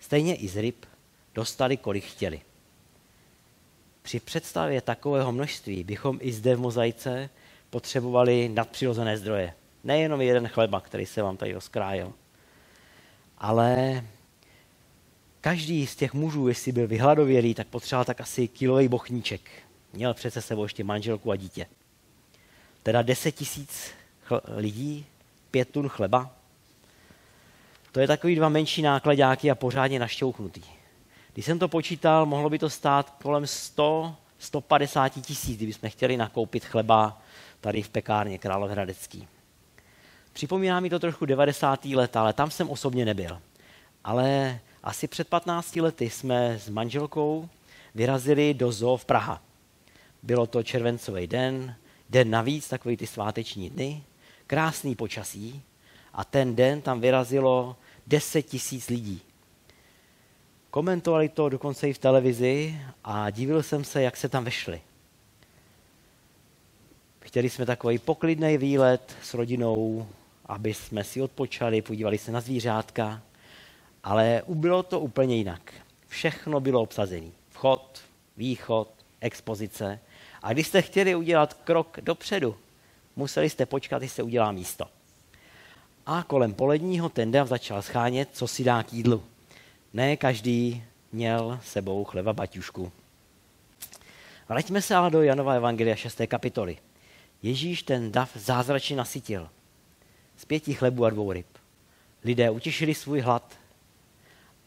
Stejně 0.00 0.34
i 0.34 0.48
z 0.48 0.56
ryb 0.56 0.86
dostali, 1.34 1.76
kolik 1.76 2.04
chtěli. 2.04 2.40
Při 4.02 4.20
představě 4.20 4.80
takového 4.80 5.32
množství 5.32 5.84
bychom 5.84 6.18
i 6.22 6.32
zde 6.32 6.56
v 6.56 6.60
mozaice 6.60 7.30
potřebovali 7.70 8.48
nadpřirozené 8.48 9.18
zdroje. 9.18 9.54
Nejenom 9.84 10.20
jeden 10.20 10.48
chleba, 10.48 10.80
který 10.80 11.06
se 11.06 11.22
vám 11.22 11.36
tady 11.36 11.52
rozkrájel, 11.52 12.12
ale 13.38 14.04
každý 15.40 15.86
z 15.86 15.96
těch 15.96 16.14
mužů, 16.14 16.48
jestli 16.48 16.72
byl 16.72 16.86
vyhladovělý, 16.86 17.54
tak 17.54 17.66
potřeboval 17.66 18.04
tak 18.04 18.20
asi 18.20 18.48
kilový 18.48 18.88
bochníček. 18.88 19.50
Měl 19.92 20.14
přece 20.14 20.42
sebou 20.42 20.62
ještě 20.62 20.84
manželku 20.84 21.30
a 21.30 21.36
dítě. 21.36 21.66
Teda 22.82 23.02
10 23.02 23.32
tisíc 23.32 23.90
lidí, 24.56 25.06
pět 25.50 25.70
tun 25.70 25.88
chleba. 25.88 26.35
To 27.96 28.00
je 28.00 28.06
takový 28.06 28.34
dva 28.34 28.48
menší 28.48 28.82
nákladáky 28.82 29.50
a 29.50 29.54
pořádně 29.54 29.98
našťouchnutý. 29.98 30.62
Když 31.32 31.46
jsem 31.46 31.58
to 31.58 31.68
počítal, 31.68 32.26
mohlo 32.26 32.50
by 32.50 32.58
to 32.58 32.70
stát 32.70 33.14
kolem 33.22 33.46
100, 33.46 34.14
150 34.38 35.08
tisíc, 35.08 35.56
kdybychom 35.56 35.90
chtěli 35.90 36.16
nakoupit 36.16 36.64
chleba 36.64 37.22
tady 37.60 37.82
v 37.82 37.88
pekárně 37.88 38.38
Královéhradecký. 38.38 39.28
Připomíná 40.32 40.80
mi 40.80 40.90
to 40.90 40.98
trošku 40.98 41.26
90. 41.26 41.84
let, 41.84 42.16
ale 42.16 42.32
tam 42.32 42.50
jsem 42.50 42.70
osobně 42.70 43.04
nebyl. 43.04 43.40
Ale 44.04 44.58
asi 44.82 45.08
před 45.08 45.28
15 45.28 45.76
lety 45.76 46.10
jsme 46.10 46.58
s 46.58 46.68
manželkou 46.68 47.48
vyrazili 47.94 48.54
do 48.54 48.72
zoo 48.72 48.96
v 48.96 49.04
Praha. 49.04 49.42
Bylo 50.22 50.46
to 50.46 50.62
červencový 50.62 51.26
den, 51.26 51.74
den 52.10 52.30
navíc, 52.30 52.68
takový 52.68 52.96
ty 52.96 53.06
sváteční 53.06 53.70
dny, 53.70 54.02
krásný 54.46 54.94
počasí 54.94 55.62
a 56.14 56.24
ten 56.24 56.56
den 56.56 56.80
tam 56.80 57.00
vyrazilo 57.00 57.76
10 58.06 58.42
tisíc 58.42 58.88
lidí. 58.88 59.20
Komentovali 60.70 61.28
to 61.28 61.48
dokonce 61.48 61.88
i 61.88 61.92
v 61.92 61.98
televizi 61.98 62.80
a 63.04 63.30
divil 63.30 63.62
jsem 63.62 63.84
se, 63.84 64.02
jak 64.02 64.16
se 64.16 64.28
tam 64.28 64.44
vešli. 64.44 64.80
Chtěli 67.20 67.50
jsme 67.50 67.66
takový 67.66 67.98
poklidný 67.98 68.58
výlet 68.58 69.16
s 69.22 69.34
rodinou, 69.34 70.08
aby 70.46 70.74
jsme 70.74 71.04
si 71.04 71.22
odpočali, 71.22 71.82
podívali 71.82 72.18
se 72.18 72.32
na 72.32 72.40
zvířátka, 72.40 73.22
ale 74.04 74.42
bylo 74.48 74.82
to 74.82 75.00
úplně 75.00 75.36
jinak. 75.36 75.72
Všechno 76.08 76.60
bylo 76.60 76.80
obsazené. 76.80 77.30
Vchod, 77.50 78.00
východ, 78.36 78.88
expozice. 79.20 80.00
A 80.42 80.52
když 80.52 80.66
jste 80.66 80.82
chtěli 80.82 81.14
udělat 81.14 81.54
krok 81.54 81.98
dopředu, 82.02 82.56
museli 83.16 83.50
jste 83.50 83.66
počkat, 83.66 83.98
když 83.98 84.12
se 84.12 84.22
udělá 84.22 84.52
místo. 84.52 84.95
A 86.06 86.22
kolem 86.22 86.54
poledního 86.54 87.08
ten 87.08 87.30
dav 87.30 87.48
začal 87.48 87.82
schánět, 87.82 88.28
co 88.32 88.48
si 88.48 88.64
dá 88.64 88.82
k 88.82 88.92
jídlu. 88.92 89.22
Ne 89.92 90.16
každý 90.16 90.84
měl 91.12 91.60
sebou 91.64 92.04
chleba 92.04 92.32
baťušku. 92.32 92.92
Vraťme 94.48 94.82
se 94.82 94.94
ale 94.94 95.10
do 95.10 95.22
Janova 95.22 95.54
Evangelia 95.54 95.96
6. 95.96 96.20
kapitoly. 96.26 96.78
Ježíš 97.42 97.82
ten 97.82 98.12
dav 98.12 98.30
zázračně 98.36 98.96
nasytil. 98.96 99.48
Z 100.36 100.44
pěti 100.44 100.74
chlebů 100.74 101.04
a 101.04 101.10
dvou 101.10 101.32
ryb. 101.32 101.46
Lidé 102.24 102.50
utěšili 102.50 102.94
svůj 102.94 103.20
hlad 103.20 103.58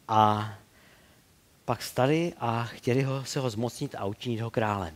a 0.08 0.54
pak 1.66 1.82
stali 1.82 2.34
a 2.38 2.64
chtěli 2.64 3.04
ho, 3.04 3.26
se 3.26 3.40
ho 3.40 3.50
zmocnit 3.50 3.96
a 3.96 4.06
učinit 4.06 4.40
ho 4.40 4.52
králem. 4.52 4.94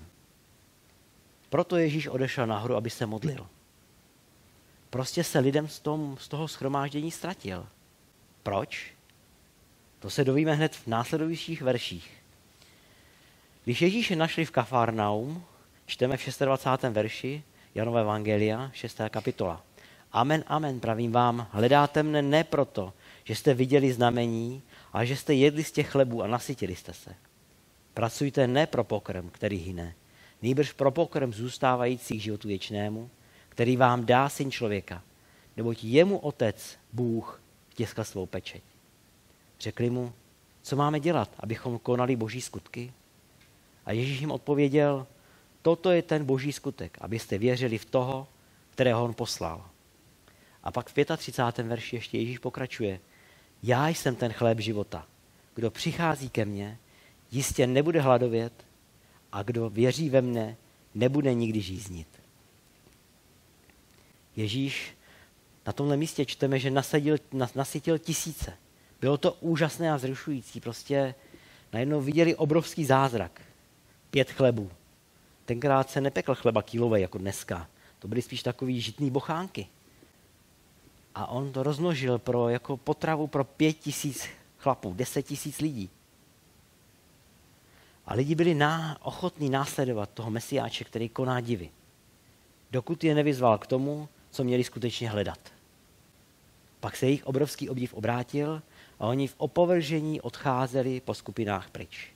Proto 1.49 1.77
Ježíš 1.77 2.07
odešel 2.07 2.47
nahoru, 2.47 2.75
aby 2.75 2.89
se 2.89 3.05
modlil. 3.05 3.47
Prostě 4.93 5.23
se 5.23 5.39
lidem 5.39 5.67
z, 5.67 5.79
tom, 5.79 6.17
z 6.19 6.27
toho 6.27 6.47
schromáždění 6.47 7.11
ztratil. 7.11 7.67
Proč? 8.43 8.93
To 9.99 10.09
se 10.09 10.23
dovíme 10.23 10.53
hned 10.53 10.75
v 10.75 10.87
následujících 10.87 11.61
verších. 11.61 12.11
Když 13.63 13.81
Ježíše 13.81 14.15
našli 14.15 14.45
v 14.45 14.51
Kafarnaum, 14.51 15.43
čteme 15.85 16.17
v 16.17 16.39
26. 16.39 16.93
verši 16.93 17.43
Janové 17.75 18.01
Evangelia, 18.01 18.71
6. 18.73 19.01
kapitola. 19.09 19.63
Amen, 20.11 20.43
amen, 20.47 20.79
pravím 20.79 21.11
vám, 21.11 21.47
hledáte 21.51 22.03
mne 22.03 22.21
ne 22.21 22.43
proto, 22.43 22.93
že 23.23 23.35
jste 23.35 23.53
viděli 23.53 23.93
znamení, 23.93 24.61
ale 24.93 25.05
že 25.05 25.15
jste 25.15 25.33
jedli 25.33 25.63
z 25.63 25.71
těch 25.71 25.89
chlebů 25.89 26.23
a 26.23 26.27
nasytili 26.27 26.75
jste 26.75 26.93
se. 26.93 27.15
Pracujte 27.93 28.47
ne 28.47 28.67
pro 28.67 28.83
pokrm, 28.83 29.29
který 29.29 29.57
hyne, 29.57 29.95
nýbrž 30.41 30.71
pro 30.71 30.91
pokrm 30.91 31.33
zůstávajících 31.33 32.23
životu 32.23 32.47
věčnému, 32.47 33.09
který 33.53 33.77
vám 33.77 34.05
dá 34.05 34.29
syn 34.29 34.51
člověka, 34.51 35.01
neboť 35.57 35.83
jemu 35.83 36.17
otec, 36.17 36.77
Bůh, 36.93 37.41
vtiskl 37.69 38.03
svou 38.03 38.25
pečeť. 38.25 38.63
Řekli 39.59 39.89
mu, 39.89 40.13
co 40.61 40.75
máme 40.75 40.99
dělat, 40.99 41.29
abychom 41.39 41.79
konali 41.79 42.15
boží 42.15 42.41
skutky? 42.41 42.93
A 43.85 43.91
Ježíš 43.91 44.19
jim 44.19 44.31
odpověděl, 44.31 45.07
toto 45.61 45.91
je 45.91 46.01
ten 46.01 46.25
boží 46.25 46.53
skutek, 46.53 46.97
abyste 47.01 47.37
věřili 47.37 47.77
v 47.77 47.85
toho, 47.85 48.27
kterého 48.71 49.03
on 49.03 49.13
poslal. 49.13 49.65
A 50.63 50.71
pak 50.71 50.89
v 50.89 51.17
35. 51.17 51.67
verši 51.67 51.95
ještě 51.95 52.17
Ježíš 52.17 52.39
pokračuje. 52.39 52.99
Já 53.63 53.87
jsem 53.87 54.15
ten 54.15 54.33
chléb 54.33 54.59
života. 54.59 55.05
Kdo 55.55 55.71
přichází 55.71 56.29
ke 56.29 56.45
mně, 56.45 56.77
jistě 57.31 57.67
nebude 57.67 58.01
hladovět 58.01 58.53
a 59.31 59.43
kdo 59.43 59.69
věří 59.69 60.09
ve 60.09 60.21
mne, 60.21 60.57
nebude 60.95 61.33
nikdy 61.33 61.61
žíznit. 61.61 62.12
Ježíš 64.35 64.95
na 65.65 65.73
tomhle 65.73 65.97
místě 65.97 66.25
čteme, 66.25 66.59
že 66.59 66.71
nasadil, 66.71 67.17
nasytil 67.55 67.97
tisíce. 67.97 68.53
Bylo 69.01 69.17
to 69.17 69.33
úžasné 69.33 69.91
a 69.91 69.97
zrušující. 69.97 70.59
Prostě 70.59 71.15
najednou 71.73 72.01
viděli 72.01 72.35
obrovský 72.35 72.85
zázrak. 72.85 73.41
Pět 74.11 74.31
chlebů. 74.31 74.71
Tenkrát 75.45 75.89
se 75.89 76.01
nepekl 76.01 76.35
chleba 76.35 76.61
kilové 76.61 76.99
jako 76.99 77.17
dneska. 77.17 77.67
To 77.99 78.07
byly 78.07 78.21
spíš 78.21 78.43
takový 78.43 78.81
žitný 78.81 79.11
bochánky. 79.11 79.67
A 81.15 81.27
on 81.27 81.51
to 81.51 81.63
rozmnožil 81.63 82.19
pro, 82.19 82.49
jako 82.49 82.77
potravu 82.77 83.27
pro 83.27 83.43
pět 83.43 83.73
tisíc 83.73 84.27
chlapů, 84.59 84.93
deset 84.93 85.23
tisíc 85.23 85.59
lidí. 85.59 85.89
A 88.05 88.13
lidi 88.13 88.35
byli 88.35 88.53
ná, 88.53 88.97
ochotní 89.01 89.49
následovat 89.49 90.09
toho 90.13 90.31
mesiáče, 90.31 90.83
který 90.83 91.09
koná 91.09 91.41
divy. 91.41 91.69
Dokud 92.71 93.03
je 93.03 93.15
nevyzval 93.15 93.57
k 93.57 93.67
tomu, 93.67 94.09
co 94.33 94.43
měli 94.43 94.63
skutečně 94.63 95.09
hledat. 95.09 95.39
Pak 96.79 96.95
se 96.95 97.05
jejich 97.05 97.25
obrovský 97.25 97.69
obdiv 97.69 97.93
obrátil 97.93 98.61
a 98.99 99.07
oni 99.07 99.27
v 99.27 99.35
opovržení 99.37 100.21
odcházeli 100.21 101.01
po 101.01 101.13
skupinách 101.13 101.69
pryč. 101.69 102.11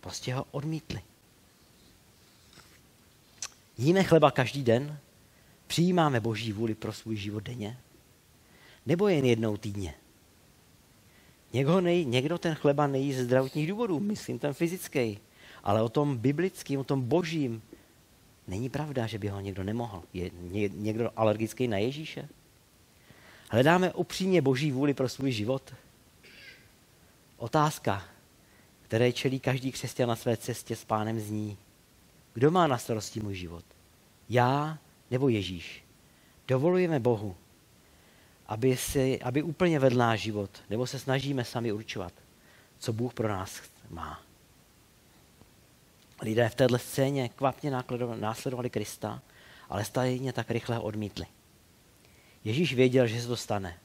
Prostě 0.00 0.34
ho 0.34 0.46
odmítli. 0.50 1.00
Jíme 3.78 4.04
chleba 4.04 4.30
každý 4.30 4.62
den? 4.62 4.98
Přijímáme 5.66 6.20
boží 6.20 6.52
vůli 6.52 6.74
pro 6.74 6.92
svůj 6.92 7.16
život 7.16 7.42
denně? 7.42 7.78
Nebo 8.86 9.08
jen 9.08 9.24
jednou 9.24 9.56
týdně? 9.56 9.94
Někdo, 11.52 11.80
nej, 11.80 12.04
někdo 12.04 12.38
ten 12.38 12.54
chleba 12.54 12.86
nejí 12.86 13.12
ze 13.12 13.24
zdravotních 13.24 13.68
důvodů, 13.68 14.00
myslím 14.00 14.38
ten 14.38 14.54
fyzický, 14.54 15.18
ale 15.64 15.82
o 15.82 15.88
tom 15.88 16.16
biblickým, 16.16 16.80
o 16.80 16.84
tom 16.84 17.02
božím, 17.02 17.62
není 18.46 18.68
pravda, 18.68 19.06
že 19.06 19.18
by 19.18 19.28
ho 19.28 19.40
někdo 19.40 19.64
nemohl. 19.64 20.02
Je 20.12 20.30
někdo 20.68 21.10
alergický 21.16 21.68
na 21.68 21.78
Ježíše? 21.78 22.28
Hledáme 23.50 23.92
upřímně 23.92 24.42
boží 24.42 24.72
vůli 24.72 24.94
pro 24.94 25.08
svůj 25.08 25.32
život? 25.32 25.74
Otázka, 27.36 28.04
které 28.82 29.12
čelí 29.12 29.40
každý 29.40 29.72
křesťan 29.72 30.08
na 30.08 30.16
své 30.16 30.36
cestě 30.36 30.76
s 30.76 30.84
pánem 30.84 31.20
zní. 31.20 31.58
Kdo 32.34 32.50
má 32.50 32.66
na 32.66 32.78
starosti 32.78 33.20
můj 33.20 33.34
život? 33.34 33.64
Já 34.28 34.78
nebo 35.10 35.28
Ježíš? 35.28 35.84
Dovolujeme 36.48 37.00
Bohu, 37.00 37.36
aby, 38.46 38.76
si, 38.76 39.20
aby 39.22 39.42
úplně 39.42 39.78
vedl 39.78 39.96
náš 39.96 40.20
život, 40.20 40.50
nebo 40.70 40.86
se 40.86 40.98
snažíme 40.98 41.44
sami 41.44 41.72
určovat, 41.72 42.12
co 42.78 42.92
Bůh 42.92 43.14
pro 43.14 43.28
nás 43.28 43.60
má. 43.90 44.22
Lidé 46.22 46.48
v 46.48 46.54
této 46.54 46.78
scéně 46.78 47.28
kvapně 47.28 47.70
následovali 48.16 48.70
Krista, 48.70 49.22
ale 49.68 49.84
stejně 49.84 50.32
tak 50.32 50.50
rychle 50.50 50.76
ho 50.76 50.82
odmítli. 50.82 51.26
Ježíš 52.44 52.74
věděl, 52.74 53.06
že 53.06 53.20
se 53.20 53.28
to 53.28 53.36
stane. 53.36 53.78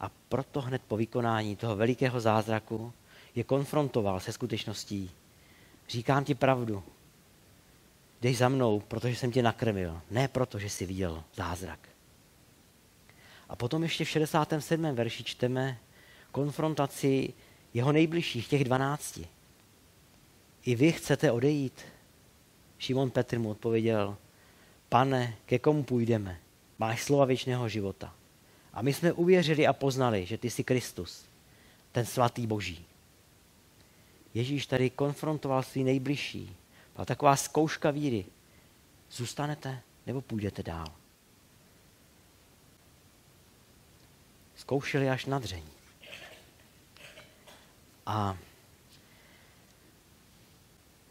A 0.00 0.10
proto 0.28 0.60
hned 0.60 0.82
po 0.88 0.96
vykonání 0.96 1.56
toho 1.56 1.76
velikého 1.76 2.20
zázraku 2.20 2.92
je 3.34 3.44
konfrontoval 3.44 4.20
se 4.20 4.32
skutečností. 4.32 5.10
Říkám 5.88 6.24
ti 6.24 6.34
pravdu. 6.34 6.82
Jdeš 8.20 8.38
za 8.38 8.48
mnou, 8.48 8.80
protože 8.80 9.16
jsem 9.16 9.32
tě 9.32 9.42
nakrmil. 9.42 10.00
Ne 10.10 10.28
proto, 10.28 10.58
že 10.58 10.70
jsi 10.70 10.86
viděl 10.86 11.24
zázrak. 11.34 11.88
A 13.48 13.56
potom 13.56 13.82
ještě 13.82 14.04
v 14.04 14.08
67. 14.08 14.94
verši 14.94 15.24
čteme 15.24 15.78
konfrontaci 16.32 17.32
jeho 17.74 17.92
nejbližších, 17.92 18.48
těch 18.48 18.64
dvanácti. 18.64 19.28
I 20.68 20.74
vy 20.74 20.92
chcete 20.92 21.32
odejít? 21.32 21.84
Šimon 22.78 23.10
Petr 23.10 23.38
mu 23.38 23.50
odpověděl, 23.50 24.16
pane, 24.88 25.36
ke 25.46 25.58
komu 25.58 25.82
půjdeme? 25.82 26.40
Máš 26.78 27.02
slova 27.02 27.24
věčného 27.24 27.68
života. 27.68 28.14
A 28.72 28.82
my 28.82 28.92
jsme 28.92 29.12
uvěřili 29.12 29.66
a 29.66 29.72
poznali, 29.72 30.26
že 30.26 30.38
ty 30.38 30.50
jsi 30.50 30.64
Kristus, 30.64 31.24
ten 31.92 32.06
svatý 32.06 32.46
Boží. 32.46 32.86
Ježíš 34.34 34.66
tady 34.66 34.90
konfrontoval 34.90 35.62
svý 35.62 35.84
nejbližší. 35.84 36.56
Byla 36.94 37.04
taková 37.04 37.36
zkouška 37.36 37.90
víry. 37.90 38.24
Zůstanete 39.10 39.80
nebo 40.06 40.20
půjdete 40.20 40.62
dál? 40.62 40.86
Zkoušeli 44.56 45.10
až 45.10 45.26
na 45.26 45.38
dřeň. 45.38 45.62
A 48.06 48.36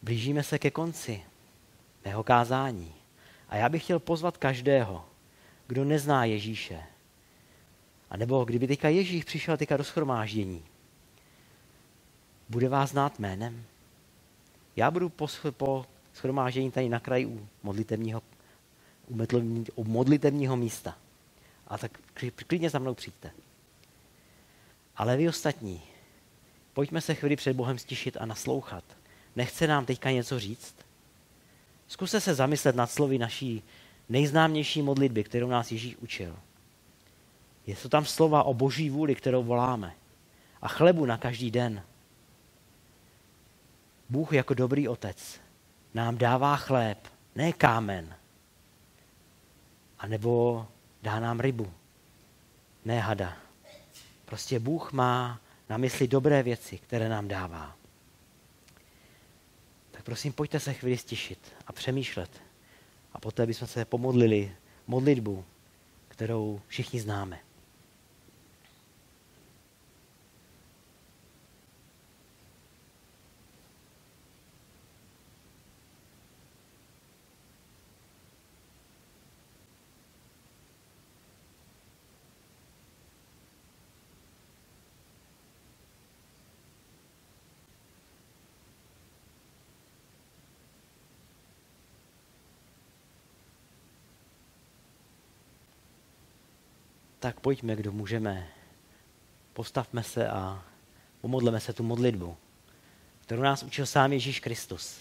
blížíme 0.08 0.44
se 0.44 0.60
ke 0.60 0.72
konci 0.72 1.22
mého 2.06 2.24
kázání. 2.24 2.94
A 3.50 3.56
já 3.56 3.70
bych 3.70 3.84
chtěl 3.84 4.00
pozvat 4.00 4.38
každého, 4.38 5.06
kdo 5.68 5.86
nezná 5.86 6.26
Ježíše. 6.26 6.84
A 8.10 8.18
nebo 8.18 8.46
kdyby 8.46 8.68
teďka 8.68 8.90
Ježíš 8.90 9.24
přišel 9.24 9.58
teďka 9.58 9.78
do 9.78 9.84
schromáždění, 9.84 10.64
bude 12.50 12.70
vás 12.70 12.90
znát 12.90 13.20
jménem? 13.20 13.64
Já 14.76 14.92
budu 14.92 15.10
po, 15.10 15.86
schromáždění 16.14 16.72
tady 16.72 16.90
na 16.90 17.00
kraji 17.00 17.26
u 17.26 17.48
modlitevního, 17.64 18.22
u 19.76 19.84
modlitevního 19.84 20.56
místa. 20.56 20.98
A 21.68 21.78
tak 21.78 22.00
klidně 22.48 22.70
za 22.70 22.80
mnou 22.80 22.94
přijďte. 22.94 23.32
Ale 24.96 25.18
vy 25.18 25.30
ostatní, 25.30 25.82
pojďme 26.74 27.02
se 27.02 27.16
chvíli 27.16 27.36
před 27.36 27.54
Bohem 27.54 27.78
stišit 27.78 28.18
a 28.20 28.26
naslouchat. 28.26 28.84
Nechce 29.38 29.68
nám 29.68 29.86
teďka 29.86 30.12
něco 30.12 30.40
říct? 30.40 30.76
Zkuste 31.88 32.22
se 32.22 32.36
zamyslet 32.36 32.76
nad 32.76 32.92
slovy 32.92 33.18
naší 33.18 33.64
nejznámější 34.10 34.82
modlitby, 34.82 35.24
kterou 35.24 35.48
nás 35.48 35.72
Ježíš 35.72 35.96
učil. 35.96 36.36
Je 37.68 37.76
to 37.76 37.90
tam 37.90 38.06
slova 38.06 38.44
o 38.44 38.54
boží 38.54 38.90
vůli, 38.90 39.16
kterou 39.16 39.44
voláme. 39.44 39.94
A 40.62 40.68
chlebu 40.68 41.06
na 41.06 41.18
každý 41.18 41.52
den. 41.52 41.84
Bůh 44.10 44.34
jako 44.34 44.54
dobrý 44.54 44.88
otec 44.88 45.40
nám 45.94 46.18
dává 46.18 46.58
chléb, 46.58 47.08
ne 47.36 47.54
kámen. 47.54 48.16
A 50.00 50.08
nebo 50.08 50.68
dá 51.02 51.20
nám 51.20 51.40
rybu, 51.40 51.72
ne 52.86 53.00
hada. 53.00 53.38
Prostě 54.26 54.60
Bůh 54.60 54.92
má 54.92 55.40
na 55.70 55.78
mysli 55.78 56.08
dobré 56.08 56.44
věci, 56.44 56.78
které 56.78 57.10
nám 57.10 57.28
dává. 57.28 57.77
Prosím, 60.08 60.34
pojďte 60.34 60.60
se 60.60 60.74
chvíli 60.74 60.98
stišit 60.98 61.40
a 61.68 61.74
přemýšlet. 61.74 62.42
A 63.14 63.20
poté 63.20 63.46
bychom 63.46 63.68
se 63.68 63.86
pomodlili 63.86 64.56
modlitbu, 64.88 65.46
kterou 66.08 66.62
všichni 66.68 67.00
známe. 67.00 67.40
Tak 97.20 97.40
pojďme, 97.40 97.76
kdo 97.76 97.92
můžeme. 97.92 98.48
Postavme 99.54 100.04
se 100.04 100.30
a 100.30 100.64
pomodleme 101.22 101.60
se 101.60 101.74
tu 101.74 101.84
modlitbu, 101.84 102.38
kterou 103.22 103.42
nás 103.42 103.64
učil 103.64 103.86
sám 103.86 104.14
Ježíš 104.14 104.40
Kristus. 104.40 105.00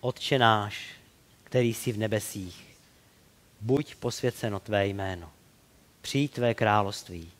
Otče 0.00 0.38
náš, 0.38 0.90
který 1.44 1.74
jsi 1.74 1.92
v 1.92 1.98
nebesích, 1.98 2.76
buď 3.60 3.94
posvěceno 3.94 4.60
tvé 4.60 4.86
jméno, 4.86 5.30
přijď 6.00 6.32
tvé 6.32 6.54
království, 6.54 7.30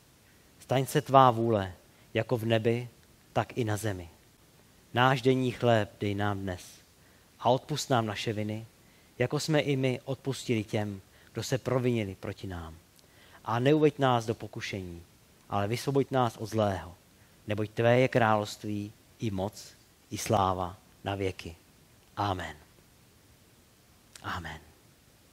staň 0.60 0.86
se 0.86 1.00
tvá 1.00 1.30
vůle, 1.30 1.72
jako 2.14 2.36
v 2.36 2.44
nebi, 2.44 2.88
tak 3.32 3.58
i 3.58 3.64
na 3.64 3.76
zemi. 3.76 4.08
Náš 4.94 5.22
denní 5.22 5.50
chléb 5.50 5.90
dej 6.00 6.14
nám 6.14 6.38
dnes 6.38 6.62
a 7.40 7.50
odpust 7.50 7.90
nám 7.90 8.06
naše 8.06 8.32
viny, 8.32 8.66
jako 9.18 9.40
jsme 9.40 9.60
i 9.60 9.76
my 9.76 10.00
odpustili 10.04 10.64
těm, 10.64 11.00
kdo 11.32 11.42
se 11.42 11.58
provinili 11.58 12.14
proti 12.14 12.46
nám. 12.46 12.74
A 13.44 13.58
neuveď 13.58 13.98
nás 13.98 14.26
do 14.26 14.34
pokušení, 14.34 15.02
ale 15.48 15.68
vysvoboď 15.68 16.10
nás 16.10 16.36
od 16.36 16.46
zlého, 16.46 16.94
neboť 17.46 17.70
tvé 17.70 18.00
je 18.00 18.08
království 18.08 18.92
i 19.18 19.30
moc, 19.30 19.74
i 20.10 20.18
sláva 20.18 20.76
na 21.04 21.14
věky. 21.14 21.56
Amen. 22.16 22.56
Amen. 24.22 24.67